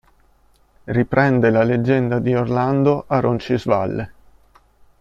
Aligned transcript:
Riprende 0.85 1.51
la 1.51 1.61
leggenda 1.61 2.17
di 2.17 2.33
Orlando 2.33 3.03
a 3.07 3.19
Roncisvalle. 3.19 4.13